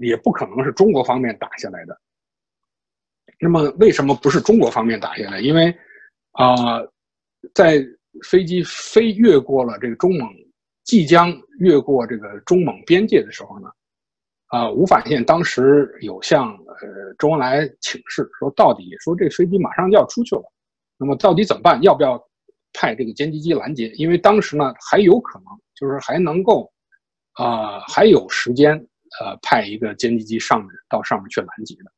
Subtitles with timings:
[0.00, 1.98] 也不可能是中国方面打下来的。
[3.38, 5.40] 那么为什么不是中国方面打下来？
[5.40, 5.76] 因为
[6.32, 6.80] 啊，
[7.54, 7.84] 在
[8.24, 10.26] 飞机飞越过了这个中蒙，
[10.84, 13.68] 即将越过这个中蒙边界的时候呢，
[14.46, 20.42] 啊，吴法宪当时有向呃周恩来请示说，到底说这飞机马上就要出去了，
[20.96, 21.82] 那么到底怎么办？
[21.82, 22.18] 要不要
[22.72, 23.88] 派这个歼击机拦截？
[23.96, 26.72] 因为当时呢还有可能，就是还能够
[27.32, 28.86] 啊还有时间
[29.20, 31.92] 呃派一个歼击机上面到上面去拦截的。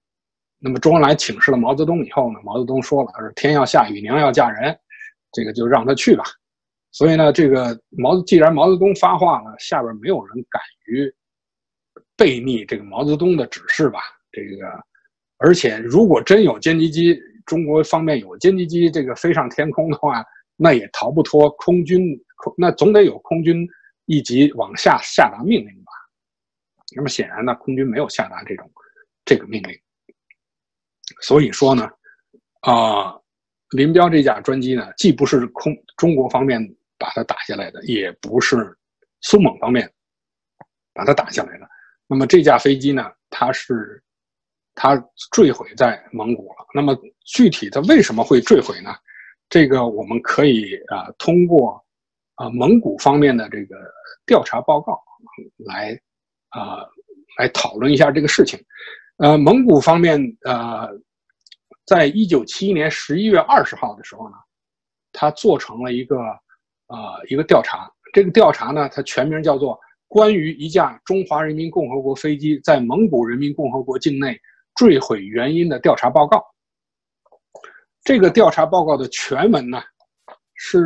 [0.59, 4.77] 那么周恩来请示了毛泽东以后呢，毛泽东说了，他说天要下雨，娘要嫁人，
[5.33, 6.25] 这个就让他去吧。
[6.91, 11.15] 所以呢，这个毛既然毛泽东发话了，下边没有人敢于
[12.17, 14.01] 背逆这个毛泽东的指示吧？
[14.33, 14.67] 这个，
[15.37, 20.25] 而且如果真有歼击机，中国方面有歼击机这个飞上天空的话，
[20.57, 22.01] 那也逃不脱空军，
[22.57, 23.65] 那总得有空军
[24.07, 25.78] 一级往下下达命令？
[26.95, 28.71] 那么显然呢，空军没有下达这种
[29.25, 29.79] 这个命令。
[31.21, 31.89] 所以说呢，
[32.61, 33.15] 啊，
[33.71, 36.61] 林彪这架专机呢，既不是空中国方面
[36.99, 38.77] 把它打下来的，也不是
[39.21, 39.91] 苏蒙方面
[40.93, 41.69] 把它打下来的。
[42.07, 44.03] 那么这架飞机呢，它是
[44.75, 44.97] 它
[45.33, 46.67] 坠毁在蒙古了。
[46.75, 48.95] 那么具体它为什么会坠毁呢？
[49.51, 51.83] 这个我们可以啊通过
[52.35, 53.77] 啊蒙古方面的这个
[54.27, 55.03] 调查报告
[55.57, 55.99] 来
[56.49, 56.85] 啊
[57.39, 58.59] 来讨论一下这个事情。
[59.19, 60.89] 呃，蒙古方面，呃，
[61.87, 64.37] 在一九七一年十一月二十号的时候呢，
[65.13, 66.17] 他做成了一个，
[66.87, 67.91] 呃，一个调查。
[68.13, 69.75] 这个调查呢，它全名叫做
[70.09, 74.41] 《关于一架中华人民共和国飞机在蒙古人民共和国境内
[74.75, 76.39] 坠毁原因的调查报告》。
[78.05, 79.83] 这个调查报告的全文呢，
[80.55, 80.79] 是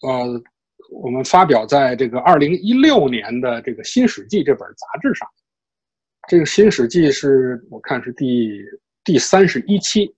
[0.00, 0.42] 呃，
[0.92, 5.28] 我们发表在这个二零一六年的这个《新史记》这本杂志上。
[6.28, 8.60] 这个《新史记》是我看是第
[9.02, 10.14] 第三十一期，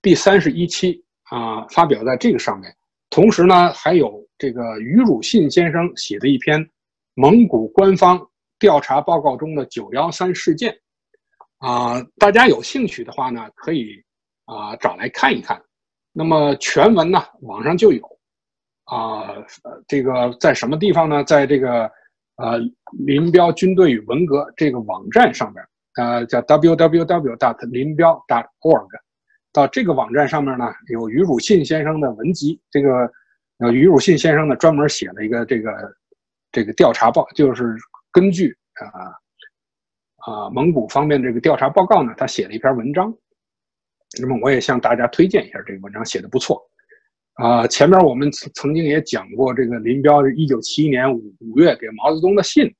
[0.00, 2.74] 第三十一期啊，发表在这个上面。
[3.10, 6.68] 同时呢，还有这个于汝信先生写的一篇
[7.14, 8.20] 蒙古官方
[8.58, 10.76] 调查报告中的“九幺三事件”，
[11.58, 14.02] 啊，大家有兴趣的话呢，可以
[14.46, 15.62] 啊找来看一看。
[16.12, 18.11] 那么全文呢，网上就有，
[18.84, 19.34] 啊，
[19.86, 21.24] 这个在什么地方呢？
[21.24, 21.90] 在这个。
[22.36, 22.58] 呃，
[23.04, 25.62] 林彪军队与文革这个网站上面，
[25.96, 27.70] 呃，叫 www.
[27.70, 28.14] 林彪
[28.62, 28.88] .org，
[29.52, 32.58] 到这个网站上面呢，有于汝信先生的文集。
[32.70, 33.12] 这个，
[33.58, 35.94] 呃，于汝信先生呢，专门写了一个这个
[36.50, 37.76] 这个调查报，就是
[38.10, 39.12] 根据啊
[40.16, 43.14] 啊蒙古方面这个调查报告呢，他写了一篇文章。
[44.20, 46.66] 那么，我也向大家推荐一下这个文章，写的不错。
[47.34, 52.70] 啊，前面我们曾曾经也讲过，这个林彪一九七一年五五月给毛泽东的信，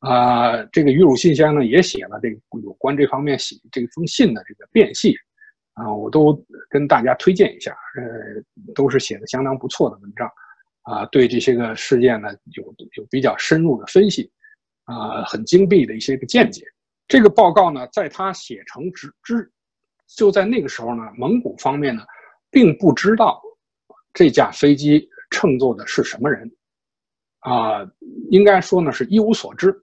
[0.00, 5.16] 啊，这个于汝信先生也写了这个有关这方面写这封信的这个辨析，
[5.72, 6.38] 啊，我都
[6.68, 10.30] 跟大家推荐一下，呃，都是写的相当不错的文章，
[10.82, 12.62] 啊，对这些个事件呢有
[12.96, 14.30] 有比较深入的分析，
[14.84, 16.62] 啊，很精辟的一些个见解。
[17.08, 19.50] 这个报告呢，在他写成之之，
[20.14, 22.02] 就在那个时候呢，蒙古方面呢
[22.50, 23.40] 并不知道。
[24.14, 26.50] 这架飞机乘坐的是什么人？
[27.40, 27.86] 啊，
[28.30, 29.74] 应该说呢是一无所知。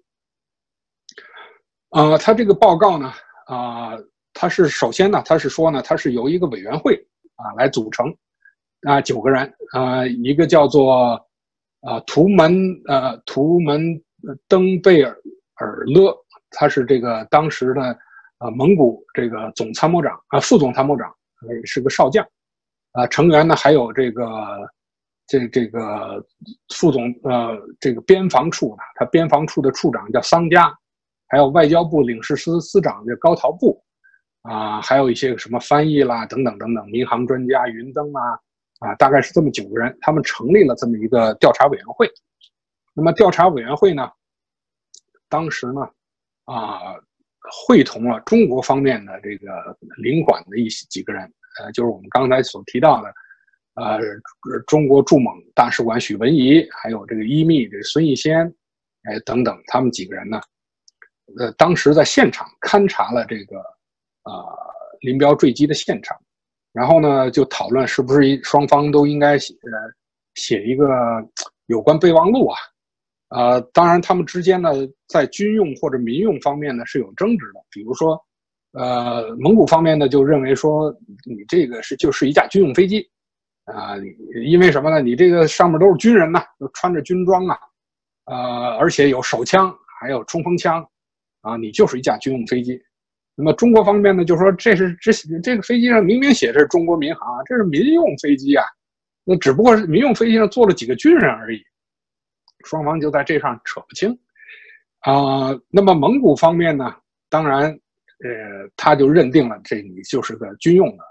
[1.89, 3.11] 呃，他这个报告呢，
[3.45, 3.91] 啊，
[4.33, 6.95] 他是首先呢，他是说呢，他是由一个委员会
[7.35, 8.07] 啊来组成，
[8.87, 11.23] 啊，九个人，啊，一个叫做
[11.81, 12.51] 啊图门
[12.87, 14.01] 呃图门
[14.47, 15.15] 登贝尔
[15.55, 16.17] 尔勒，
[16.49, 17.81] 他是这个当时的
[18.37, 21.13] 啊蒙古这个总参谋长啊副总参谋长，
[21.65, 22.25] 是个少将。
[22.93, 24.25] 啊，成员呢还有这个，
[25.25, 26.21] 这这个
[26.75, 30.73] 副总呃，这个边防处的，他边防处的处长叫桑加，
[31.29, 33.81] 还有外交部领事司司长叫高陶布，
[34.41, 38.21] 啊，还有一些什么翻译啦等等等等，民航专家云登啊，
[38.79, 42.11] 啊，大概是这么九个人，他们成立了这么一个调查委员会。
[42.93, 44.09] 那么调查委员会呢，
[45.29, 45.81] 当时呢，
[46.43, 46.93] 啊，
[47.65, 49.47] 会同了中国方面的这个
[50.03, 51.33] 领馆的一些几个人。
[51.59, 53.13] 呃，就是我们刚才所提到的，
[53.75, 53.99] 呃，
[54.67, 58.45] 中国驻蒙大使馆许文仪，还有这个伊密这孙逸仙，
[59.03, 60.39] 哎等等，他们几个人呢，
[61.37, 63.57] 呃，当时在现场勘察了这个，
[64.23, 64.33] 呃，
[65.01, 66.17] 林彪坠机的现场，
[66.71, 69.53] 然后呢，就讨论是不是双方都应该写
[70.35, 70.87] 写一个
[71.65, 72.57] 有关备忘录啊，
[73.29, 74.71] 呃，当然他们之间呢，
[75.07, 78.17] 在军用或者民用方面呢是有争执的，比如说。
[78.73, 80.89] 呃，蒙古方面呢就认为说，
[81.25, 83.09] 你这个是就是一架军用飞机，
[83.65, 83.95] 啊，
[84.45, 85.01] 因为什么呢？
[85.01, 87.57] 你这个上面都是军人呐，都穿着军装啊，
[88.25, 88.35] 呃，
[88.77, 90.87] 而且有手枪，还有冲锋枪，
[91.41, 92.81] 啊，你就是一架军用飞机。
[93.35, 98.63] 那么中国方面呢，就说这是这这个飞机上明明写着中国民航啊，这是民用飞机啊，
[99.23, 101.59] 那只不过是民用飞机上坐了几个军人而已。
[102.65, 104.17] 双方就在这上扯不清
[104.99, 105.49] 啊。
[105.69, 106.95] 那么蒙古方面呢，
[107.29, 107.77] 当然，
[108.23, 111.03] 呃，他就认定了这你就是个军用的。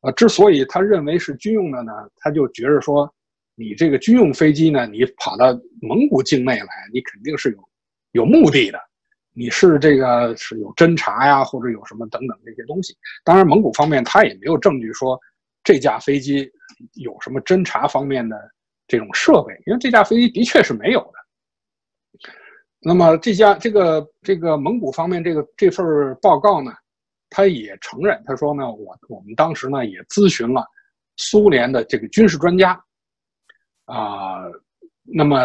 [0.00, 3.12] 呃，之所以他认为是军用的呢，他就觉着说，
[3.54, 7.68] 你这个军用飞机呢，你跑到蒙古境内来，你肯定是有
[8.12, 8.78] 有目的的。
[9.36, 12.96] 你是这个是有侦察呀，或者有什么等等这些东西。
[13.24, 15.18] 当然，蒙古方面他也没有证据说
[15.64, 16.48] 这架飞机
[16.92, 18.38] 有什么侦察方面的
[18.86, 22.28] 这种设备，因为这架飞机的确是没有的。
[22.84, 25.84] 那么这家这个这个蒙古方面这个这份
[26.20, 26.72] 报告呢，
[27.30, 30.64] 他也承认，他说呢，我我们当时呢也咨询了
[31.16, 32.72] 苏联的这个军事专家
[33.86, 34.44] 啊，
[35.02, 35.38] 那么。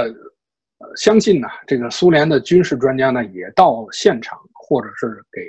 [0.95, 5.41] 相信呢，这个苏联的军事专家呢，也到现场，或者是给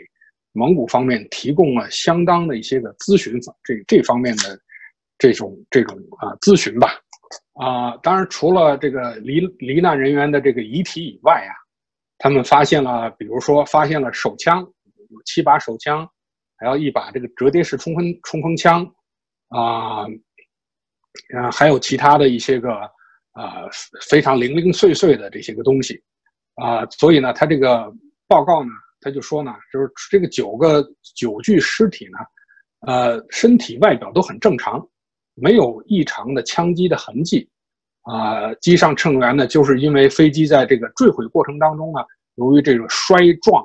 [0.50, 4.58] 蒙古方面提供了相当的一些个咨询，这这方面的
[5.18, 6.98] 这种这种啊咨询吧。
[7.52, 11.54] 啊，当然除了这个罹罹难人员的这个遗体以外啊，
[12.20, 14.60] 他们发现了，比如说发现了手枪，
[15.08, 16.08] 有七把手枪，
[16.56, 18.86] 还有一把这个折叠式冲锋冲锋枪，
[19.48, 20.04] 啊，
[21.36, 22.70] 啊，还有其他的一些个。
[23.32, 23.62] 啊，
[24.10, 26.02] 非常零零碎碎的这些个东西，
[26.56, 27.90] 啊，所以呢，他这个
[28.26, 28.70] 报告呢，
[29.00, 30.84] 他就说呢，就是这个九个
[31.14, 32.18] 九具尸体呢，
[32.92, 34.84] 呃，身体外表都很正常，
[35.36, 37.48] 没有异常的枪击的痕迹，
[38.10, 42.00] 啊，机上乘员呢，就是因为飞机在这个坠毁过程当中呢，
[42.34, 43.62] 由于这个摔撞，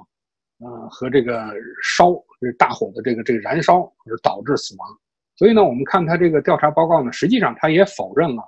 [0.59, 1.51] 呃，和这个
[1.81, 4.87] 烧这大火的这个这个燃烧而导致死亡，
[5.35, 8.43] 所以呢，我们看他这个调查报告呢，实际上他也否认了。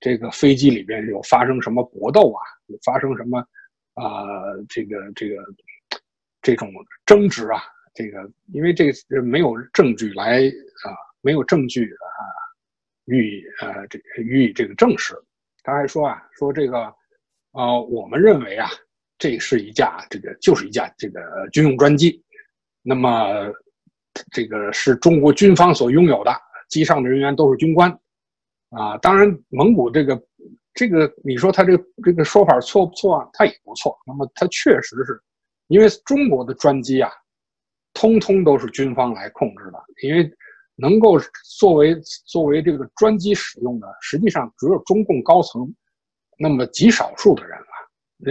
[0.00, 2.42] 这个飞机里边有发生什么搏斗啊？
[2.66, 3.38] 有发生什么
[3.94, 4.24] 啊？
[4.68, 5.36] 这个这个
[6.42, 6.68] 这种
[7.06, 7.62] 争执啊？
[7.94, 10.40] 这个因为这个没有证据来
[10.84, 10.90] 啊，
[11.20, 12.04] 没有证据啊
[13.06, 15.14] 予以呃这予以这个证实。
[15.62, 16.78] 他还说啊，说这个
[17.52, 18.68] 啊，我们认为啊，
[19.18, 21.20] 这是一架这个就是一架这个
[21.52, 22.22] 军用专机，
[22.82, 23.52] 那么
[24.30, 26.32] 这个是中国军方所拥有的，
[26.68, 27.90] 机上的人员都是军官。
[28.70, 30.20] 啊，当然，蒙古这个，
[30.72, 33.28] 这个，你说他这个这个说法错不错啊？
[33.34, 33.94] 他也不错。
[34.06, 35.22] 那么他确实是，
[35.66, 37.10] 因为中国的专机啊，
[37.92, 39.78] 通通都是军方来控制的。
[40.02, 40.24] 因为
[40.76, 41.18] 能够
[41.58, 41.94] 作为
[42.26, 45.72] 作为这个专机使用的，实际上只有中共高层
[46.38, 47.66] 那么极少数的人了。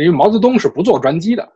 [0.01, 1.47] 因为毛泽东是不坐专机的，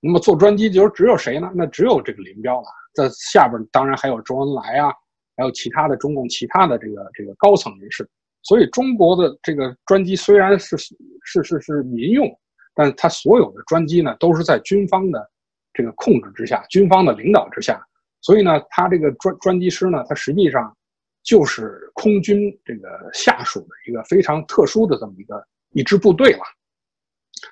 [0.00, 1.50] 那么坐专机就只有谁呢？
[1.54, 2.66] 那只有这个林彪了。
[2.94, 4.92] 在下边当然还有周恩来啊，
[5.36, 8.08] 还有其他的中共其他的这个这个高层人士。
[8.42, 12.28] 所以中国的这个专机虽然是是是是民用，
[12.74, 15.30] 但它所有的专机呢都是在军方的
[15.72, 17.84] 这个控制之下，军方的领导之下。
[18.22, 20.74] 所以呢，他这个专专机师呢，他实际上
[21.22, 26.42] 就是空军这个下属的一个非常特殊的这么一个一支部队了。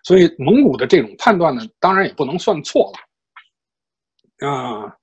[0.02, 2.90] 所以蒙古的这种判断呢，当然也不能算错
[4.40, 4.96] 了啊。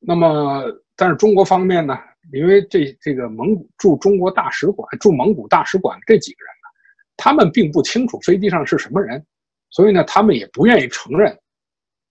[0.00, 0.64] 那么，
[0.96, 1.96] 但是中国方面呢？
[2.32, 6.68] 因为这这个蒙古驻中国大使馆驻蒙古大使馆这几个人呢，
[7.16, 9.24] 他们并不清楚飞机上是什么人，
[9.70, 11.36] 所以呢，他们也不愿意承认，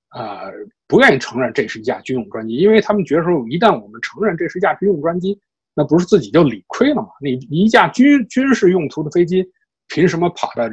[0.09, 0.51] 呃，
[0.91, 5.39] 不愿意承认这是一架军用专机，因为他们觉得说，一旦我们承认这是一架军用专机，
[5.73, 7.07] 那不是自己就理亏了吗？
[7.21, 9.49] 你一架军军事用途的飞机，
[9.87, 10.69] 凭什么跑到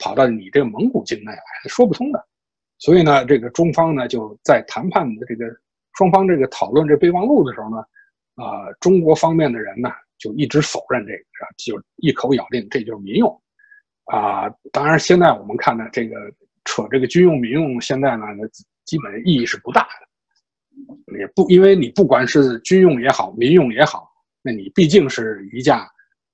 [0.00, 1.38] 跑到你这个蒙古境内来？
[1.68, 2.26] 说不通的。
[2.80, 5.46] 所以呢，这个中方呢就在谈判的这个
[5.96, 7.76] 双方这个讨论这备忘录的时候呢。
[8.34, 9.88] 啊，中国方面的人呢，
[10.18, 11.22] 就一直否认这个，
[11.56, 13.42] 就一口咬定这就是民用。
[14.06, 16.16] 啊，当然现在我们看呢，这个
[16.64, 18.26] 扯这个军用民用，现在呢，
[18.86, 21.18] 基本意义是不大的。
[21.18, 25.86] 也不因为你不管是军用也好，民用也好，那你毕竟是一架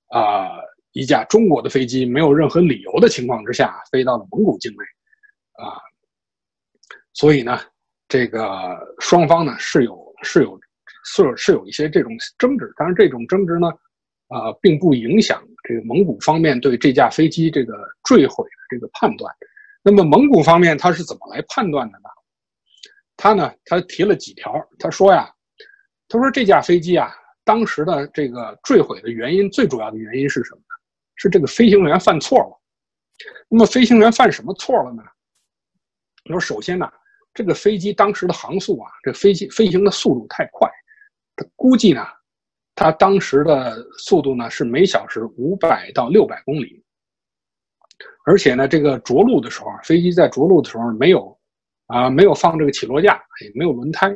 [0.07, 0.51] 啊
[0.93, 4.83] 一架中国的飞机，没有任何理由的情况之下飞到了蒙古境内，
[5.61, 5.75] 啊，
[7.11, 7.59] 所以呢，
[8.07, 10.57] 这个双方呢是有是有。
[11.05, 13.67] 是是有一些这种争执，当然这种争执呢，
[14.29, 17.73] 啊，并不影响这个蒙古方面对这架飞机这个
[18.05, 19.29] 坠毁的这个判断。
[19.83, 22.07] 那么蒙古方面他是怎么来判断的呢？
[23.15, 25.29] 他呢，他提了几条，他说呀，
[26.07, 27.11] 他说这架飞机啊，
[27.43, 30.75] 当时的这个坠毁的原因，最主要的原因是什么呢？
[31.15, 32.59] 是这个飞行员犯错了。
[33.47, 35.03] 那么飞行员犯什么错了呢？
[36.25, 36.91] 他说，首先呢，
[37.33, 40.69] 这个飞机当时的航速啊，这飞机飞行的速度太快。
[41.35, 42.03] 他估计呢，
[42.75, 46.83] 他当时的速度呢是每小时五百到六百公里，
[48.25, 51.32] 而且呢，这个着陆的时候，飞机在着陆的时候没有，
[51.93, 54.09] 啊，没有放这个起落架，也没有轮胎，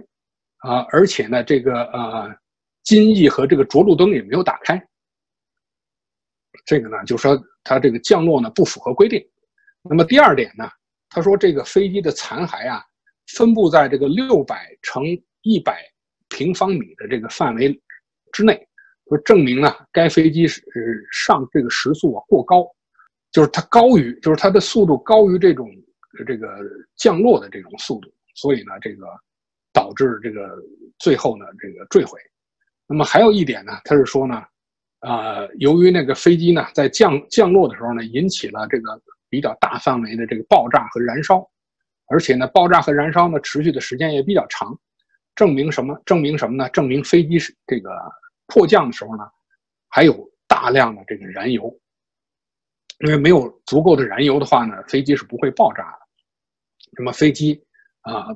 [0.63, 2.35] 啊，而且呢，这个呃，
[2.83, 4.83] 襟翼和这个着陆灯也没有打开。
[6.65, 9.23] 这个呢，就说它这个降落呢不符合规定。
[9.83, 10.67] 那么第二点呢，
[11.07, 12.83] 他说这个飞机的残骸啊，
[13.35, 15.03] 分布在这个六百乘
[15.43, 15.83] 一百
[16.29, 17.79] 平方米的这个范围
[18.33, 18.67] 之内，
[19.07, 22.65] 说证明呢，该飞机是上这个时速啊过高，
[23.31, 25.69] 就是它高于，就是它的速度高于这种
[26.23, 26.47] 这个
[26.95, 29.07] 降落的这种速度，所以呢，这个
[29.73, 30.57] 导致这个
[30.99, 32.19] 最后呢这个坠毁。
[32.87, 34.43] 那么还有一点呢，他是说呢。
[35.01, 41.47] 啊，由于那个飞机呢在降降落的时候呢，引起了这个比较大范围的这个爆炸和燃烧，
[42.07, 44.75] 而且呢，爆炸和燃烧呢持续的时间也比较长，
[45.35, 45.95] 证明什么？
[46.03, 46.67] 证明什么呢？
[46.71, 47.91] 证明飞机是这个
[48.47, 49.23] 迫降的时候呢，
[49.87, 51.71] 还有大量的这个燃油，
[53.05, 56.06] 因为没有足够的燃油的话呢，飞机是不会爆炸的。
[56.97, 57.63] 什么飞机
[58.01, 58.35] 啊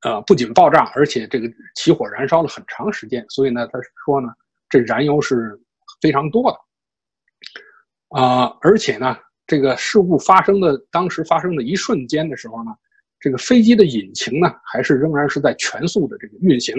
[0.00, 4.28] 啊不仅爆炸，而且这个起火燃烧了很长时间，所以呢，他说呢，
[4.70, 5.60] 这燃油是。
[6.00, 12.70] 非常多的啊，而且呢，这个事故发生的当时发生的一瞬间的时候呢，
[13.18, 16.74] 这个飞机的引擎呢还是仍然是在全速的这个运行，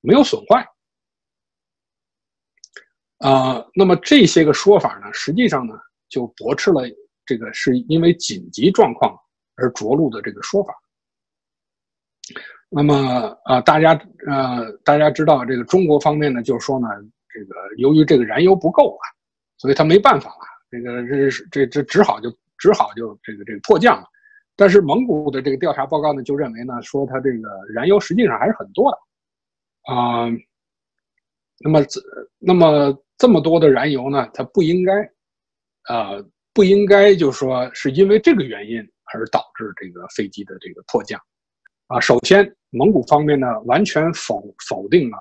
[0.00, 0.66] 没有损坏
[3.18, 3.62] 啊。
[3.74, 5.74] 那么这些个说法呢，实际上呢
[6.08, 6.82] 就驳斥了
[7.26, 9.14] 这个是因为紧急状况
[9.56, 10.74] 而着陆的这个说法。
[12.68, 13.92] 那么啊，大家
[14.26, 16.88] 呃，大家知道这个中国方面呢，就是说呢。
[17.36, 19.04] 这个由于这个燃油不够啊，
[19.58, 20.46] 所以他没办法了。
[20.70, 24.06] 这个这这这只好就只好就这个这个迫降了。
[24.54, 30.30] 但是蒙古的这个调查报告呢，就认为呢，说它这个燃油实际上还是很多的啊。
[31.58, 32.00] 那么这
[32.38, 35.02] 那么这么多的燃油呢，它不应该
[35.92, 36.10] 啊
[36.52, 38.80] 不应该就说是因为这个原因
[39.12, 41.20] 而导致这个飞机的这个迫降
[41.88, 42.00] 啊。
[42.00, 45.18] 首先，蒙古方面呢完全否否定了。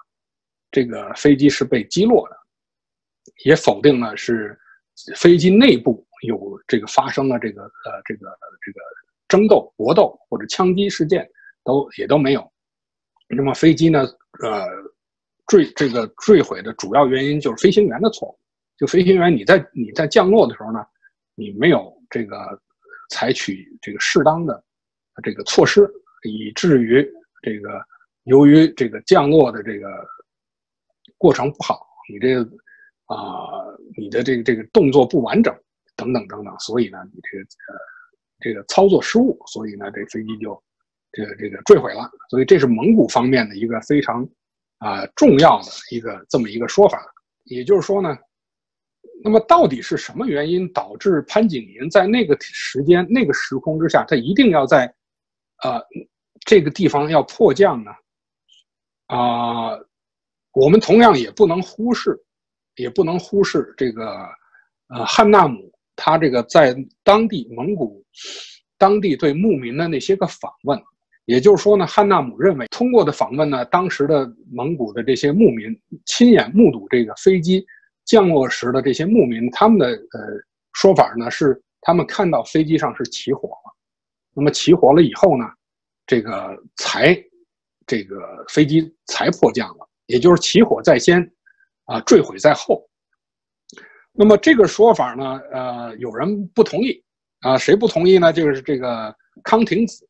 [0.72, 2.36] 这个飞机是被击落的，
[3.46, 4.60] 也否定了是
[5.16, 8.28] 飞机内部有这个发生了这个呃这个
[8.66, 8.80] 这个
[9.28, 11.30] 争斗搏斗或者枪击事件，
[11.64, 12.52] 都也都没有。
[13.28, 14.02] 那么飞机呢，
[14.42, 14.66] 呃
[15.46, 18.40] 坠这个坠毁的主要原因就是飞行员的错误，
[18.78, 20.84] 就飞行员你在你在降落的时候呢，
[21.36, 22.60] 你没有这个
[23.14, 24.64] 采取这个适当的
[25.24, 25.88] 这个措施，
[26.24, 27.08] 以至于
[27.42, 27.80] 这个
[28.24, 29.88] 由于这个降落的这个。
[31.18, 32.42] 过程不好，你这个
[33.06, 33.64] 啊，
[33.98, 35.56] 你的这个这个动作不完整，
[35.96, 37.80] 等等等等，所以呢，你这个呃
[38.42, 40.62] 这个操作失误，所以呢，这飞机就
[41.14, 42.12] 这个这个坠毁了。
[42.30, 44.28] 所以这是蒙古方面的一个非常
[44.80, 47.02] 啊重要的一个这么一个说法。
[47.46, 48.18] 也就是说呢，
[49.24, 54.86] 那么到底是什么原因导致潘景寅在那个时间、那个时空之下，他一定要在
[55.64, 55.82] 呃
[56.46, 57.92] 这个地方要迫降呢？
[59.08, 59.80] 啊？
[60.56, 62.16] 我们同样也不能忽视，
[62.76, 64.06] 也不能忽视这个，
[64.90, 68.06] 呃，汉纳姆他这个在当地蒙古
[68.78, 70.80] 当地对牧民的那些个访问，
[71.26, 75.76] 也就是说呢，汉纳姆认为通过的访问呢，当时的蒙古的这些牧民
[76.06, 77.66] 亲眼目睹这个飞机
[78.06, 80.20] 降落时的这些牧民，他们的呃
[80.74, 83.76] 说法呢是，他们看到飞机上是起火了，
[84.34, 85.46] 那么起火了以后呢，
[86.06, 87.16] 这个才
[87.86, 89.90] 这个飞机才迫降了。
[90.08, 91.22] 也就是起火在先，
[91.86, 92.86] 啊，坠毁在后。
[94.12, 97.02] 那么这个说法呢，呃，有人不同意，
[97.40, 98.32] 啊，谁不同意呢？
[98.34, 100.06] 就是这个康廷子，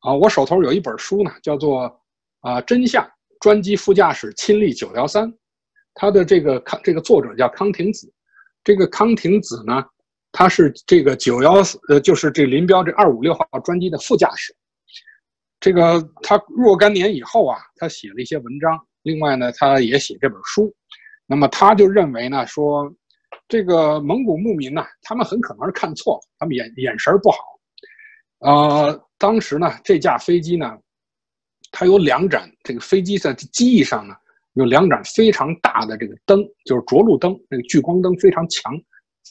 [0.00, 1.88] 啊，我手头有一本书呢，叫做
[2.40, 3.08] 《啊真相：
[3.40, 5.30] 专机副驾驶亲历九幺三》，
[5.94, 8.12] 他的这个康这个作者叫康廷子，
[8.64, 9.84] 这个康廷子呢，
[10.32, 11.54] 他是这个九幺
[11.88, 14.54] 呃，就是这林彪这二五六号专机的副驾驶。
[15.60, 18.78] 这个他若干年以后啊，他写了一些文章。
[19.02, 20.72] 另外呢，他也写这本书，
[21.26, 22.92] 那么他就认为呢，说
[23.48, 27.38] 这个蒙古牧民呢，他们很可能是看错了，他们眼眼神不好。
[28.38, 30.78] 呃，当时呢，这架飞机呢，
[31.72, 34.14] 它有两盏，这个飞机在机翼上呢，
[34.54, 38.72] 有两盏非常大的这个灯，就是着陆灯，那个聚光灯非常强，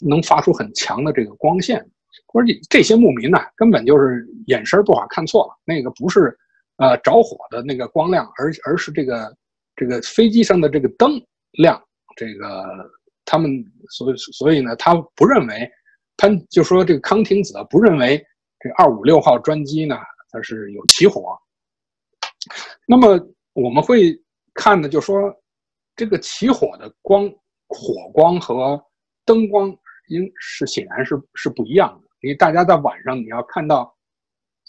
[0.02, 1.86] 能发出很强的这个光线。
[2.34, 6.38] 而且这些牧民呢，根本就是眼神不好，看错了，那个不是
[6.78, 9.36] 呃着火的那个光亮，而而是这个。
[9.74, 11.20] 这个飞机上的这个灯
[11.54, 11.82] 亮，
[12.16, 12.64] 这个
[13.26, 13.50] 他们
[13.90, 15.68] 所所以呢，他不认为
[16.18, 18.24] 潘就说这个康廷子不认为
[18.60, 19.96] 这二五六号专机呢
[20.30, 21.36] 它是有起火。
[22.86, 23.18] 那么
[23.54, 24.12] 我们会
[24.54, 25.34] 看的就说
[25.96, 27.30] 这个起火的光
[27.68, 28.82] 火光和
[29.26, 29.76] 灯光
[30.10, 33.96] 应是显然是是不一样的，因为大家在晚上你要看到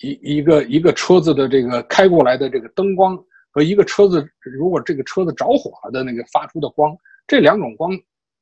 [0.00, 3.16] 一一个一个车子的这个开过来的这个灯光
[3.50, 6.96] 和一个车子如果这个车子着火了的那个发出的光，
[7.26, 7.92] 这两种光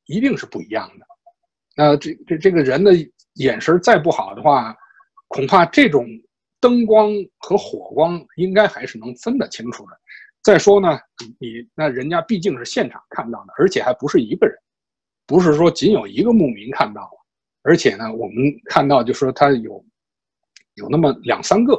[0.07, 1.07] 一定是不一样的。
[1.77, 2.93] 那这这这个人的
[3.35, 4.77] 眼神再不好的话，
[5.29, 6.07] 恐怕这种
[6.61, 9.99] 灯光和火光应该还是能分得清楚的。
[10.43, 10.99] 再说呢，
[11.39, 14.57] 你那人家毕竟是现场看到的，而且还不是一个人，
[15.27, 17.11] 不是说仅有一个牧民看到了，
[17.63, 19.85] 而且呢，我们看到就说他有
[20.75, 21.79] 有那么两三个，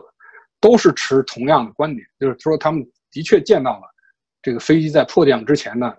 [0.59, 3.87] 都是持同样的观点，就是说他们的确见到了
[4.43, 5.91] 这个飞机在迫降之前呢，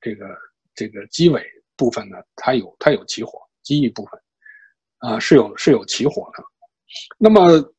[0.00, 0.26] 这个
[0.74, 1.42] 这个机尾
[1.76, 4.20] 部分呢，它有它有起火，机翼部分
[4.98, 6.44] 啊是有是有起火的，
[7.18, 7.72] 那么。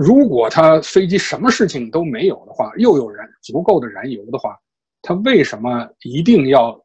[0.00, 4.56] 如果它飞机什么事情都没有的话，又有燃足够的燃油的话，
[5.02, 6.80] 它为什么一定要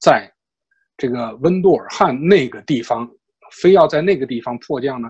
[0.00, 0.28] 在
[0.96, 3.08] 这个温杜尔汗那个地方，
[3.52, 5.08] 非要在那个地方迫降呢？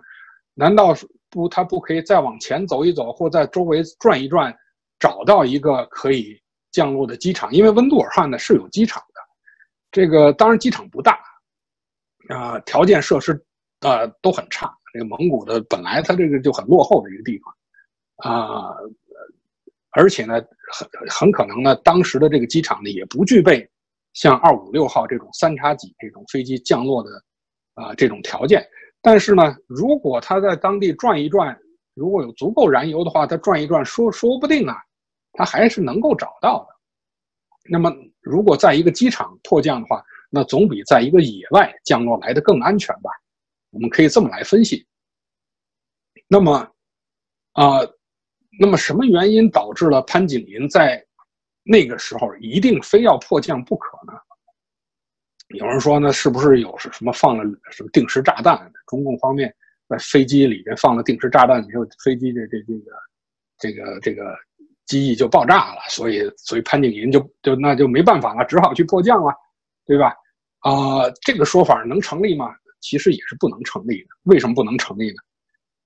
[0.53, 0.95] 难道
[1.31, 4.55] 不它不可以再往前走一走，或在周围转一转，
[4.99, 6.39] 找到一个可以
[6.73, 7.51] 降落的机场？
[7.55, 9.21] 因为温杜尔汗呢是有机场的，
[9.91, 11.19] 这个当然机场不大，
[12.29, 13.33] 啊，条件设施
[13.81, 14.76] 啊都很差。
[14.97, 18.73] 这个蒙古的本来它这个就很落后的一个地方，啊，
[19.91, 20.41] 而且呢，
[20.73, 23.69] 很很可能呢，当时的这个机场呢也不具备
[24.15, 27.11] 像二五六号这种三叉戟这种飞机降落的
[27.75, 28.67] 啊这种条件。
[29.03, 31.55] 但是呢，如果他在当地转一转，
[31.93, 34.77] 如果有足够燃油的话，他转一转，说说不定啊，
[35.35, 36.69] 他还是能够找到的。
[37.69, 43.11] 那么，如果在一个机场迫降的话，那总比在一个野外降落来的更安全吧？
[43.77, 44.87] 我们可以这么来分析。
[46.27, 46.67] 那么，
[47.53, 47.81] 啊，
[48.59, 51.05] 那么什么原因导致了潘景林在
[51.63, 54.15] 那个时候一定非要迫降不可呢？
[55.49, 58.73] 有人说呢，是不是有什么放了什么定时炸弹？
[58.87, 59.55] 中共方面
[59.91, 62.91] 在飞机里边放了定时炸弹，以后飞机的这这个
[63.59, 64.35] 这个这个
[64.87, 69.35] 机翼就爆炸了，所以所以潘景林就就那就没办法了，只好去迫降了，
[69.85, 70.15] 对吧？
[70.61, 72.49] 啊，这个说法能成立吗？
[72.89, 74.09] 其实也是不能成立的。
[74.23, 75.17] 为什么不能成立呢？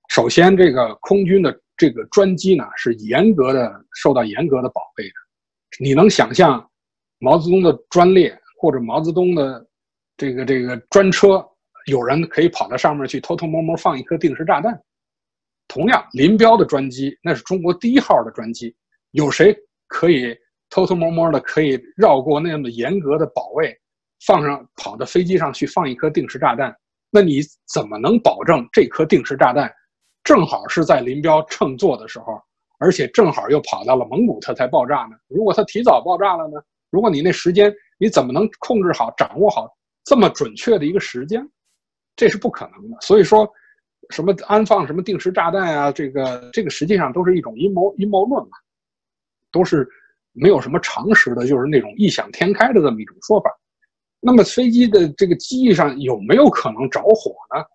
[0.09, 5.13] 首先，这个空军的这个专机呢是严格的受到严格的保卫的。
[5.79, 6.69] 你能想象
[7.17, 9.65] 毛泽东的专列或者毛泽东的
[10.15, 11.43] 这个这个专车，
[11.87, 14.79] 有人可以跑到上面去偷偷摸摸放一颗定时炸弹？
[15.67, 18.75] 同样，林彪的专机那是中国第一号的专机，
[19.11, 19.55] 有谁
[19.87, 20.37] 可以
[20.69, 23.73] 偷偷摸摸的可以绕过那么严格的保卫，
[24.25, 26.75] 放上跑到飞机上去放一颗定时炸弹？
[27.11, 29.71] 那你怎么能保证这颗定时炸弹
[30.23, 32.41] 正好是在林彪乘坐的时候，
[32.79, 35.17] 而且正好又跑到了蒙古，它才爆炸呢？
[35.27, 36.61] 如果它提早爆炸了呢？
[36.89, 39.69] 如果你那时间你怎么能控制好、掌握好
[40.03, 41.45] 这么准确的一个时间？
[42.15, 42.97] 这是不可能的。
[43.01, 43.49] 所以说，
[44.09, 48.57] 什么安放什么定时炸弹啊，这个这个实际上都是一种阴谋阴谋论嘛，
[49.51, 49.87] 都是
[50.33, 53.49] 没有什么常识的，就是那种异想天开的这么一种说法。
[54.23, 57.65] 那么飞机的这个机翼上有没有可能着火呢？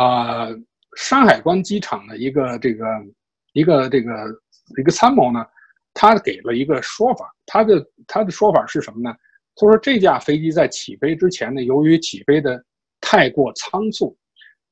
[0.00, 0.48] 啊，
[0.96, 2.86] 山海关机场的一个这个
[3.52, 4.10] 一个这个
[4.78, 5.44] 一个参谋呢，
[5.92, 9.14] 他给了一个说法，他的他的说法是什么呢？
[9.56, 12.64] 他说这架飞机在起飞之前呢，由于起飞的
[13.02, 14.16] 太过仓促，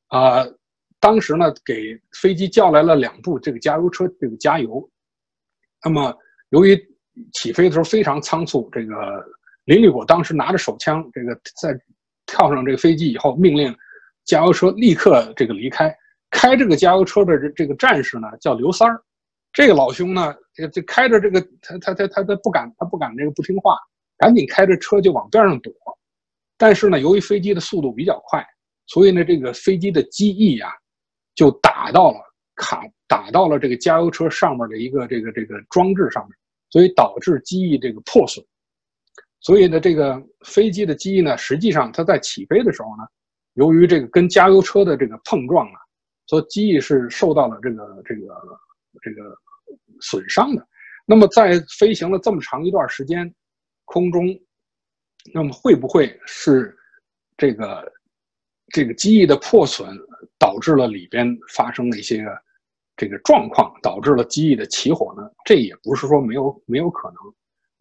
[0.09, 0.47] 啊，
[0.99, 4.91] 当时呢给飞机叫来了两部这个加油车这个加油，
[5.85, 6.17] 那么
[6.49, 6.75] 由于
[7.35, 8.95] 起飞的时候非常仓促，这个。
[9.65, 11.79] 林立果当时拿着手枪，这个在
[12.27, 13.75] 跳上这个飞机以后，命令
[14.25, 15.95] 加油车立刻这个离开。
[16.31, 19.03] 开这个加油车的这这个战士呢，叫刘三儿。
[19.53, 23.77] 这个老兄呢，这这开着这个他他他他他不敢他不敢这个不听话，
[24.17, 25.73] 赶紧开着车就往边上躲。
[26.57, 28.43] 但是呢，由于飞机的速度比较快，
[28.87, 30.73] 所以呢，这个飞机的机翼呀，
[31.35, 32.19] 就打到了
[32.57, 36.35] 卡打到了这个加油车上面的一个这个这个装置上面，
[36.71, 38.43] 所以导致机翼这个破损。
[39.43, 43.05] 所以呢，这个飞机的机翼呢，实际上它在起飞的时候呢，
[43.55, 45.81] 由于这个跟加油车的这个碰撞啊，
[46.27, 48.35] 所以机翼是受到了这个这个
[49.03, 49.37] 这个
[50.01, 50.65] 损伤的。
[51.05, 53.35] 那么在飞行了这么长一段时间，
[53.85, 54.27] 空中，
[55.35, 56.77] 那么会不会是
[57.37, 57.93] 这个
[58.69, 59.99] 这个机翼的破损
[60.39, 62.25] 导致了里边发生了一些
[62.97, 65.29] 这个状况，导致了机翼的起火呢？
[65.45, 67.17] 这也不是说没有没有可能。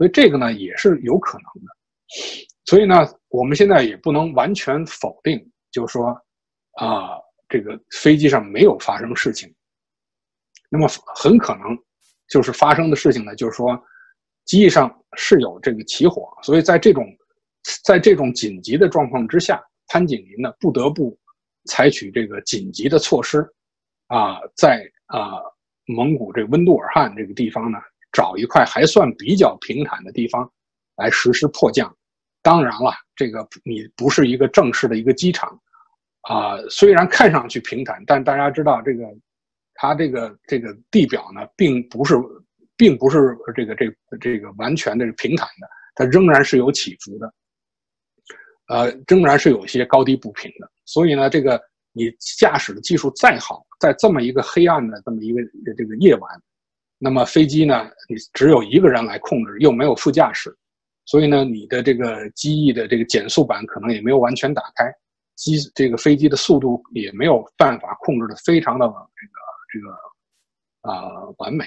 [0.01, 1.71] 所以这个呢也是有可能的，
[2.65, 6.07] 所以呢，我们现在也不能完全否定，就是说，
[6.79, 9.53] 啊，这个飞机上没有发生事情。
[10.71, 11.77] 那么很可能
[12.27, 13.79] 就是发生的事情呢，就是说，
[14.45, 17.05] 机翼上是有这个起火，所以在这种
[17.83, 21.15] 在这种紧急的状况之下，潘景林呢不得不
[21.65, 23.47] 采取这个紧急的措施，
[24.07, 25.33] 啊，在啊
[25.85, 27.77] 蒙古这温都尔汗这个地方呢，
[28.11, 30.49] 找一块还算比较平坦的地方
[30.95, 31.95] 来实施迫降。
[32.41, 35.49] 当然了，这个你不是一个正式的一个机场
[36.21, 39.05] 啊，虽然看上去平坦，但大家知道这个
[39.75, 42.15] 它这个这个地表呢，并不是
[42.75, 43.85] 并不是这个这
[44.19, 47.33] 这个完全的平坦的，它仍然是有起伏的。
[48.67, 55.41] 呃，仍然是有一些高低不平的，所以呢，这个你驾驶的技术再好，在这么一个黑暗的这么一个
[55.75, 56.41] 这个夜晚，
[57.03, 60.55] 那么飞机呢，你只有一个人来控制，又没有副驾驶，
[61.05, 64.93] 所以呢，你的这个机翼的这个减速板可能也没有完全打开，
[65.35, 69.33] 机这个飞机的速度也没有办法控制的非常的这个
[69.73, 71.65] 这个啊完美。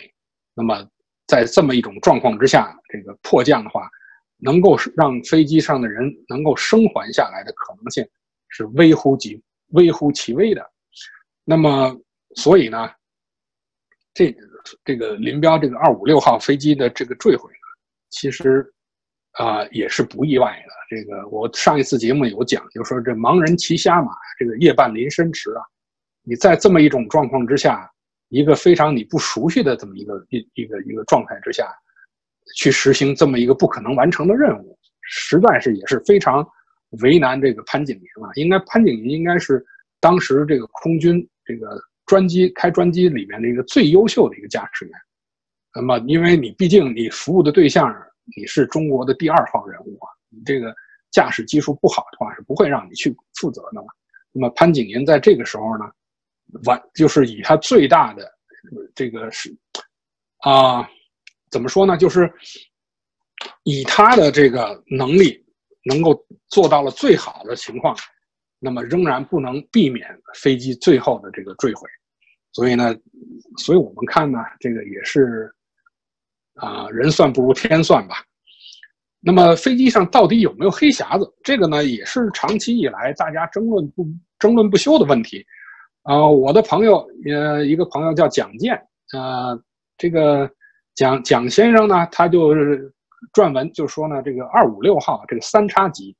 [0.54, 0.86] 那么
[1.26, 3.90] 在这么一种状况之下，这个迫降的话。
[4.38, 8.06] 能够让飞机上的人能够生还下来的可能性
[8.48, 10.70] 是微乎其微乎其微的。
[11.44, 11.96] 那么，
[12.34, 12.90] 所以呢，
[14.12, 14.34] 这
[14.84, 17.66] 这个林彪这个二五六号飞机的这个坠毁呢，
[18.10, 18.64] 其实
[19.32, 20.72] 啊也是不意外的。
[20.88, 25.62] 这个我上一次节目有讲，就说这盲人骑瞎马，这个夜半临深池啊，
[26.22, 27.90] 你在这么一种状况之下，
[28.28, 31.66] 一个非常你不熟悉的这么一个一一个一个状态之下。
[32.56, 36.46] 去实行这么一个不可能完成的任务，实在是也是非常
[37.02, 38.28] 为难这个潘景林啊。
[38.34, 39.64] 应该潘景林应该是
[39.98, 44.94] 当时这个空军这个专机开专机里面的一个最优秀的一个驾驶员。
[45.74, 47.94] 那么，因为你毕竟你服务的对象
[48.36, 50.74] 你是中国的第二号人物啊，你这个
[51.10, 53.88] 驾驶技术不好的话是不会让你去负责的嘛。
[54.32, 55.84] 那么潘景宁在这个时候呢，
[56.64, 58.32] 完就是以他最大的
[58.94, 59.54] 这个是
[60.38, 60.88] 啊。
[61.50, 61.96] 怎么说呢？
[61.96, 62.28] 就是
[63.62, 65.40] 以他的这个能力，
[65.84, 67.96] 能够做到了最好的情况，
[68.64, 71.86] 那么仍然不能避免飞机最后的这个坠毁。
[72.52, 72.96] 所以呢，
[73.58, 75.52] 所以我们看呢，这个也是
[76.54, 78.16] 啊，人算不如天算吧。
[79.20, 81.30] 那么飞机上到底有没有黑匣子？
[81.42, 84.06] 这个呢，也是长期以来大家争论不
[84.38, 85.44] 争论不休的问题。
[86.02, 88.74] 啊，我的朋友，呃，一个朋友叫蒋健，
[89.12, 89.62] 呃，
[89.98, 90.50] 这个。
[90.96, 92.88] 蒋蒋先生呢，他就是
[93.32, 96.16] 撰文就说呢，这个二五六号这个三叉戟，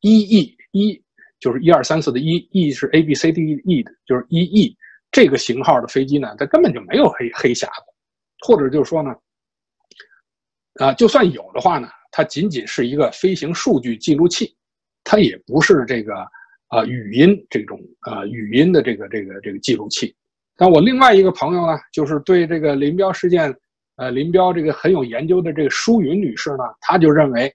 [0.00, 1.00] 一 E 一
[1.40, 4.76] 就是一二三四的一 E 是 A B C D E 的，就是一 E
[5.10, 7.70] 这个型号的飞机呢，它根本就没有黑黑匣子，
[8.46, 9.14] 或者就是说呢，
[10.74, 14.54] 啊，就算有的话呢，它仅仅是一个飞行数据记录器，
[15.04, 16.14] 它也不是这个
[16.68, 20.14] 啊语音这种啊语音的这个这个这个记录器。
[20.56, 23.54] 但我另外一个朋友呢，就是对这个林彪事件。
[24.00, 27.52] 呃，林彪这个很有研究的这个舒云女士呢，她就认为，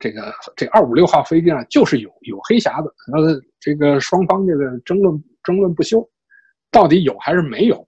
[0.00, 6.04] 这个这二五六号飞机上就是有有黑匣子，呃，这个双方这个争论争论不休，
[6.72, 7.86] 到底有还是没有？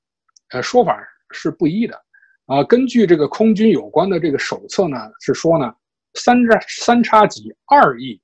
[0.51, 0.97] 呃，说法
[1.33, 2.01] 是不一的。
[2.47, 5.75] 啊，根据这个空军有关的这个手册呢，是说呢，
[6.15, 8.21] 三叉三叉戟二 E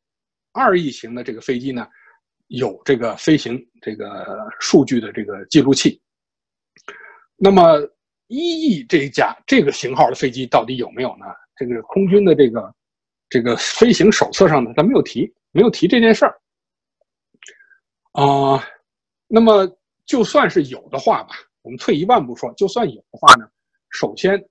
[0.52, 1.84] 二 E 型的这个飞机呢，
[2.46, 6.00] 有这个飞行这个数据的这个记录器，
[7.36, 7.62] 那么。
[8.30, 11.24] 一 E 这一架这个型号的飞机到底有没有呢？
[11.56, 12.70] 这个空军的这个
[13.28, 16.40] 这个飞行手册上呢，他没有提，没有提这件事儿。
[18.12, 18.64] 啊，
[19.26, 19.70] 那么
[20.06, 23.46] 就算是有的话吧，我们退一万步说，就算有的话呢，
[23.90, 24.42] 首先，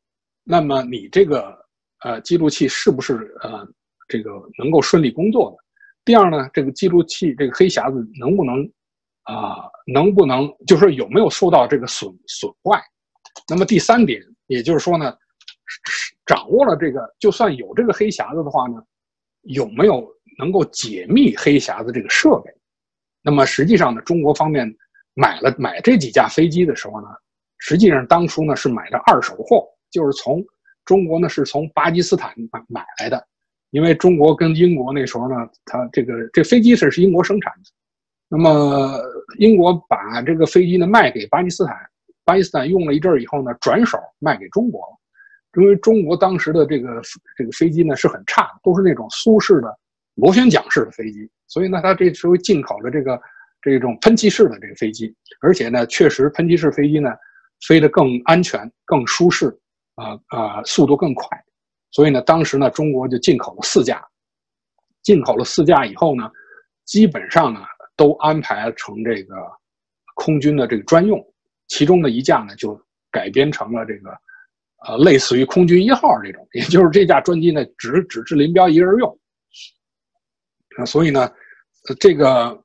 [0.43, 1.57] 那么你这个
[2.03, 3.67] 呃记录器是不是呃
[4.07, 5.57] 这个能够顺利工作的？
[6.05, 8.63] 第二呢，这个记录器这个黑匣子能不能
[9.23, 12.81] 啊能不能就是有没有受到这个损损坏？
[13.49, 15.13] 那么第三点，也就是说呢，
[16.27, 18.83] 掌握了这个，就算有这个黑匣子的话呢，
[19.43, 22.53] 有没有能够解密黑匣子这个设备？
[23.23, 24.71] 那么实际上呢，中国方面
[25.15, 27.07] 买了买这几架飞机的时候呢，
[27.57, 30.45] 实际上当初呢是买的二手货，就是从
[30.85, 32.33] 中国呢是从巴基斯坦
[32.67, 33.25] 买来的，
[33.71, 35.35] 因为中国跟英国那时候呢，
[35.65, 37.69] 它这个这飞机是是英国生产的，
[38.29, 38.99] 那么
[39.39, 41.75] 英国把这个飞机呢卖给巴基斯坦。
[42.23, 44.96] 巴基斯坦用了一阵儿以后呢，转手卖给中国了，
[45.57, 47.01] 因为中国当时的这个
[47.35, 49.75] 这个飞机呢是很差，都是那种苏式的
[50.15, 53.19] 螺旋桨式的飞机，所以呢，它这时候进口的这个
[53.61, 57.11] 这种喷气式的这个飞机，而且呢，确实喷气式飞机呢
[57.67, 59.47] 飞得更安全、更舒适，
[59.95, 61.27] 啊啊，速度更快，
[61.91, 64.05] 所以呢，当时呢，中国就进口了四架，
[65.01, 66.29] 进口了四架以后呢，
[66.85, 67.61] 基本上呢
[67.95, 69.35] 都安排成这个
[70.13, 71.19] 空军的这个专用。
[71.67, 72.79] 其中的一架呢，就
[73.11, 74.11] 改编成了这个，
[74.85, 79.19] 呃，类似于空军一号这种，也就是这架专机呢，只只是林彪一个人用。
[80.77, 81.31] 啊，所以呢，
[81.99, 82.63] 这个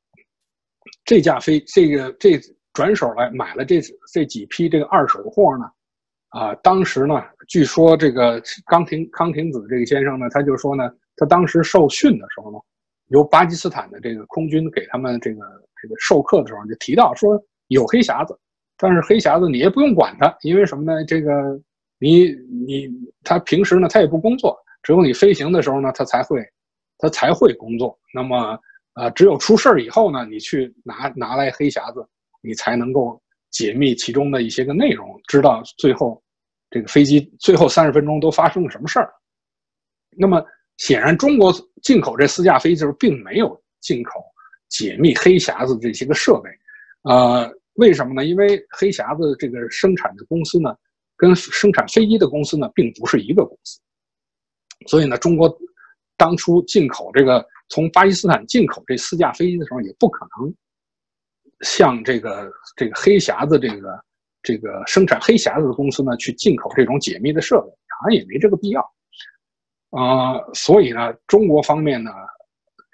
[1.05, 2.39] 这架飞这个这
[2.75, 3.81] 转手来买了这
[4.13, 5.65] 这几批这个二手货呢，
[6.29, 7.15] 啊，当时呢，
[7.49, 12.59] 据说这个康廷康廷子这个先生呢，他就说呢，他当时受训的时候呢，
[13.09, 15.41] 由巴基斯坦的这个空军给他们这个
[15.81, 18.39] 这个授课的时候就提到说有黑匣子，
[18.77, 21.03] 但是黑匣子你也不用管它，因为什么呢？
[21.07, 21.31] 这个
[22.03, 22.27] 你
[22.67, 22.89] 你
[23.23, 26.45] 他平时呢他也不工作，只有你飞行的时候呢他才会
[26.99, 27.97] 他才会工作。
[28.13, 28.59] 那么
[28.95, 32.05] 啊，只有出事儿以后呢，你去拿拿来黑匣子。
[32.45, 36.21] 你才能够解密其中的一些个内容，知道最后
[36.71, 39.09] 这个飞机最后三十分钟都发生了什么事儿。
[40.19, 40.45] 那么
[40.77, 44.21] 显然，中国进口这四架飞机时候，并没有进口
[44.69, 46.51] 解密黑匣子这些个设备。
[47.05, 48.25] 呃，为什么呢？
[48.25, 50.75] 因为黑匣子这个生产的公司呢，
[51.23, 53.79] 跟生产飞机的公司呢，并不是一个公司。
[54.89, 55.57] 所以呢，中国
[56.17, 60.53] 当初进口这个从巴基斯坦进口这四架飞机的时候，也不可能。
[61.61, 64.05] 向这个这个黑匣子这个
[64.43, 67.69] 这个生产黑匣子的公司呢，去进口这种解密的设备，
[68.01, 68.81] 好像也没这个必要。
[69.91, 72.11] 啊，所以呢，中国方面呢，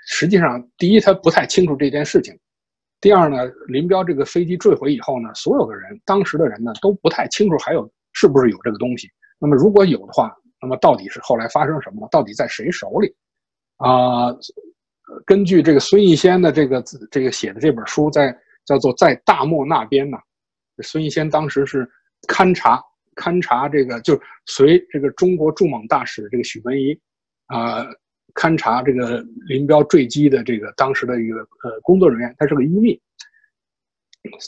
[0.06, 2.34] 实际上第一，他不太清楚这件事情；
[3.00, 9.08] 第二呢，林彪这个飞机坠毁以后呢，所有的人当时的人呢都不太清楚还有是不是有这个东西。
[9.38, 12.08] 那么如果有的话，那么到底是后来发生什么了？
[12.10, 13.14] 到底在谁手里？
[13.76, 14.34] 啊，
[15.24, 18.36] 根据这个孙逸仙的这个这个写的这本书在。
[18.68, 20.18] 叫做在大漠那边呢，
[20.82, 21.90] 孙逸仙当时是
[22.28, 22.78] 勘察
[23.16, 26.92] 勘察这个，就随这个中国驻蒙大使这个许文仪
[27.46, 27.86] 啊
[28.34, 33.00] 勘察这个林彪坠机的这个当时的一个呃工作人员，他是个一秘。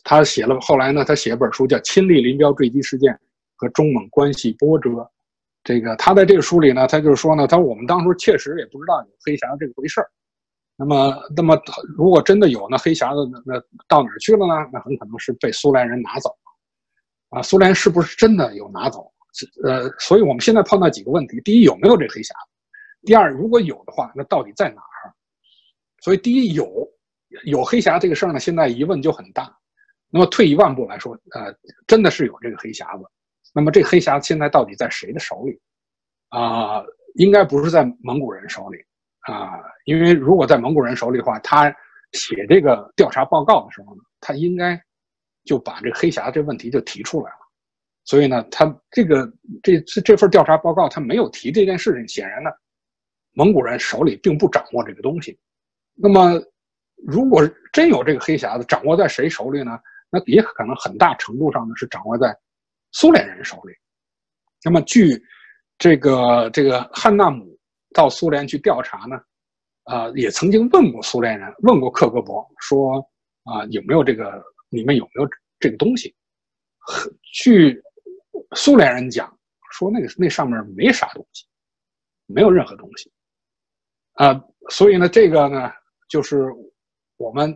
[0.04, 3.18] 他写了后来呢，他写一本书叫《亲历林彪坠机事件
[3.60, 4.88] 和中蒙关系波折》。
[5.62, 10.08] 这个他在这个书里呢，他就是说呢，他说我们当时确实也不知道有黑匣子这个回事儿。
[10.74, 11.60] 那么，那么
[11.94, 14.54] 如果真的有那黑匣子，那那到哪儿去了呢？
[14.72, 19.12] 那很可能是被苏联人拿走了，啊，苏联是不是真的有拿走？
[19.64, 22.50] 呃，所以我们现在碰到几个问题：第一，有没有这黑匣子？
[23.04, 25.12] 第二，如果有的话，那到底在哪儿？
[26.00, 26.88] 所以，第一，有
[27.44, 29.54] 有黑匣这个事儿呢，现在疑问就很大。
[30.08, 31.54] 那么，退一万步来说，呃，
[31.86, 33.04] 真的是有这个黑匣子。
[33.52, 35.60] 那么，这黑匣子现在到底在谁的手里？
[36.28, 36.82] 啊，
[37.16, 38.78] 应该不是在蒙古人手里。
[39.22, 41.68] 啊，因为如果在蒙古人手里的话，他
[42.12, 44.80] 写这个调查报告的时候呢，他应该
[45.44, 47.38] 就把这个黑匣子这问题就提出来了。
[48.04, 49.30] 所以呢，他这个
[49.62, 52.50] 这这份调查报告他没有提这件事情，显然呢，
[53.32, 55.38] 蒙古人手里并不掌握这个东西。
[55.94, 56.40] 那么，
[57.06, 59.78] 如果真有这个黑匣子掌握在谁手里呢？
[60.12, 62.36] 那也可能很大程度上呢是掌握在
[62.92, 63.74] 苏联人手里。
[64.64, 65.22] 那么，据
[65.78, 67.48] 这个这个汉纳姆。
[67.92, 69.20] 到苏联去调查呢，
[69.82, 73.04] 啊，也曾经问过苏联人，问过克格勃，说
[73.42, 76.14] 啊，有没有这个，你们有没有这个东西？
[77.32, 77.82] 据
[78.54, 79.36] 苏联人讲，
[79.72, 81.44] 说那个那上面没啥东西，
[82.26, 83.10] 没有任何东西，
[84.12, 85.72] 啊，所以呢，这个呢，
[86.08, 86.46] 就是
[87.16, 87.52] 我们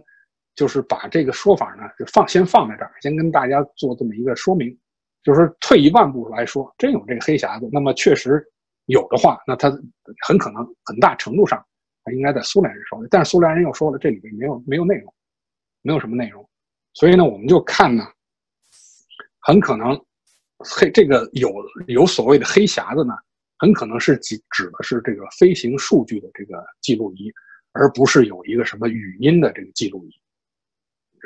[0.56, 4.76] 就是把这个说法呢，就放先放在这儿，先跟大家做这么一个说明，
[5.24, 8.44] 就是退一万步来说，真有这个黑匣子，那么确实。
[8.88, 9.70] 有的话，那他
[10.26, 11.64] 很可能很大程度上，
[12.04, 13.08] 他应该在苏联人手里。
[13.10, 15.14] 但是苏联人又说了，这里面没有没有内容，
[15.80, 16.46] 没有什么内容。
[16.92, 18.06] 所以呢，我们就看呢，
[19.40, 19.98] 很可能
[20.58, 21.50] 黑这个有
[21.86, 23.14] 有所谓的黑匣子呢，
[23.58, 27.32] 很可能是指指的是这个飞行数据的这个记录仪，
[27.72, 30.10] 而不是有一个什么语音的这个记录仪。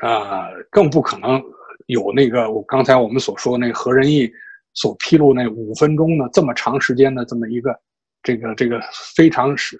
[0.06, 1.42] 啊，更不可能
[1.88, 4.30] 有那个我刚才我们所说那何仁义。
[4.74, 7.76] 所披露那五分钟的这么长时间的这么一个，
[8.22, 8.80] 这个这个
[9.16, 9.76] 非常是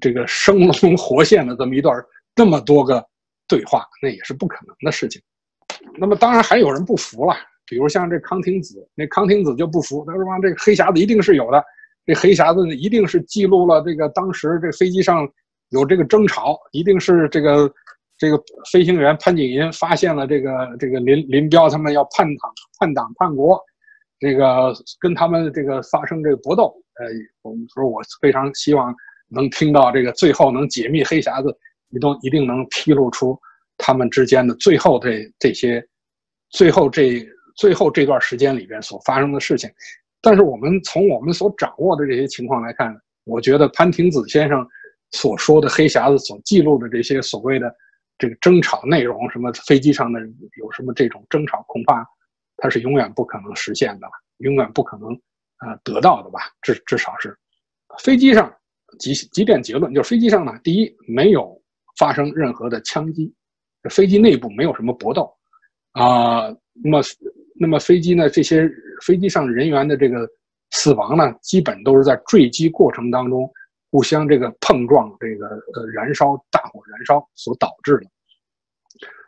[0.00, 1.94] 这个生龙 活现的这么一段
[2.34, 3.04] 这么多个
[3.46, 5.20] 对话，那也是不可能的事情。
[5.98, 7.34] 那么当然还有人不服了，
[7.66, 11.62] 比如像这康廷子，那康廷子就不服，他说这个黑匣子一定是有的，
[12.06, 15.28] 这黑匣子一定是记录了这个当时这飞机上
[15.70, 17.70] 有这个争吵，一定是这个
[18.18, 23.58] 这个飞行员潘景寅发现了这个这个林林彪他们要叛党叛党叛国。
[24.20, 27.06] 这个跟他们这个发生这个搏斗，呃，
[27.42, 28.92] 我们说我非常希望
[29.28, 31.56] 能听到这个最后能解密黑匣子，
[31.90, 33.38] 一定一定能披露出
[33.76, 35.80] 他们之间的最后这这些，
[36.50, 39.70] 最后这最后这段时间里边所发生的事情。
[40.20, 42.92] 但是我们从我们所掌握的这些情况来看，
[43.24, 44.66] 我觉得潘廷子先生
[45.12, 47.72] 所说的黑匣子所记录的这些所谓的
[48.18, 50.20] 这个争吵内容，什么飞机上的
[50.58, 52.06] 有什么这种争吵，恐怕。
[52.60, 55.14] 它是永远不可能实现的，永远不可能
[55.58, 56.40] 啊得到的吧？
[56.60, 57.32] 至至少是
[58.00, 58.52] 飞机上
[58.98, 61.56] 几几点结论，就是飞机上呢，第一没有
[61.96, 63.32] 发生任何的枪击，
[63.88, 65.32] 飞机内部没有什么搏斗，
[65.92, 66.48] 啊，
[66.82, 67.00] 那么
[67.54, 68.68] 那么飞机呢，这些
[69.06, 70.28] 飞机上人员的这个
[70.72, 73.48] 死亡呢，基本都是在坠机过程当中
[73.90, 78.06] 互相这个碰撞，这个呃燃烧大火燃烧所导致的。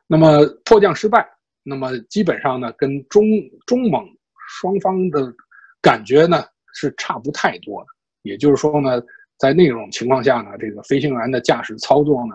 [0.07, 1.27] 那么迫降失败，
[1.63, 3.25] 那么基本上呢，跟中
[3.67, 4.05] 中蒙
[4.49, 5.33] 双方的
[5.81, 6.45] 感觉呢
[6.75, 7.87] 是差不太多的。
[8.23, 9.01] 也就是说呢，
[9.39, 12.35] 在那种情况下呢，这个飞行员的驾驶操作呢，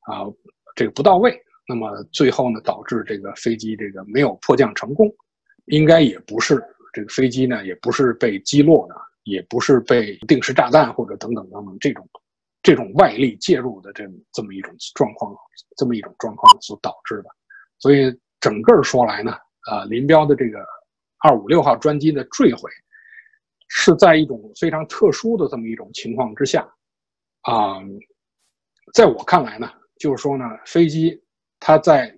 [0.00, 0.26] 啊，
[0.74, 5.08] 这个不到位，那么最后呢，导致这个飞机这个没有迫降成功，
[5.66, 12.08] 应该也不是这个飞机呢，也不是被击落的，也不是被定时炸弹或者等等等等这种
[12.62, 15.34] 这种外力介入的这这么一种状况，
[15.76, 17.30] 这么一种状况所导致的。
[17.78, 19.32] 所以整个说来呢，
[19.70, 20.58] 啊，林彪的这个
[21.20, 22.70] 二五六号专机的坠毁。
[23.74, 26.60] 是在一种非常特殊的这么一种情况之下，
[27.40, 27.80] 啊，
[28.92, 29.66] 在我看来呢，
[29.98, 31.18] 就是说呢，飞机
[31.58, 32.14] 它在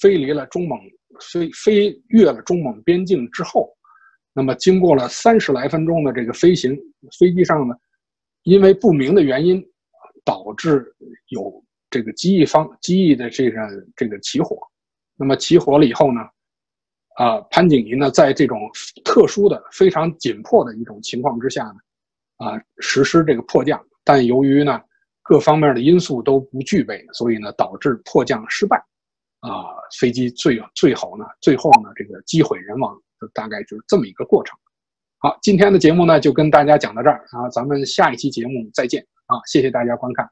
[0.00, 0.76] 飞离了中蒙，
[1.20, 3.72] 飞飞越了中蒙边境之后，
[4.36, 6.78] 那么经过了三十来分钟的这个飞行，
[7.18, 7.74] 飞机上呢，
[8.42, 9.66] 因为不明的原因，
[10.26, 10.94] 导致
[11.28, 13.60] 有这个机翼方机翼的这个
[13.96, 14.58] 这个起火，
[15.16, 16.20] 那么起火了以后呢？
[17.14, 18.60] 啊，潘景寅呢，在这种
[19.02, 21.76] 特殊的、非常紧迫的一种情况之下呢，
[22.36, 24.78] 啊，实施这个迫降，但由于呢
[25.22, 28.76] 各方面的因素都不具备，所以呢导致迫降失败，
[29.40, 29.64] 啊，
[29.98, 34.58] 飞机最最后呢，最后呢这个机毁人亡，就大概就是这么一个过程。
[35.18, 40.28] 好，今天的节目呢就跟大家讲到这儿啊，咱们下一期节目再见啊，谢谢大家观看。